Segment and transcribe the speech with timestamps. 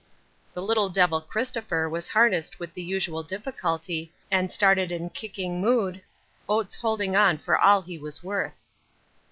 [0.53, 6.01] The little devil Christopher was harnessed with the usual difficulty and started in kicking mood,
[6.49, 8.65] Oates holding on for all he was worth.